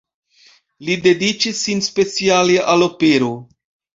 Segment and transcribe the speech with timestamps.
[0.87, 3.31] Li dediĉis sin speciale al opero.